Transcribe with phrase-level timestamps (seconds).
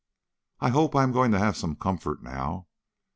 [0.59, 2.65] I hope I am going to have some comfort now.